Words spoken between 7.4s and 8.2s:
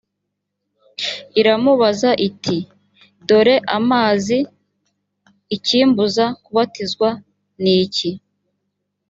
ni iki‽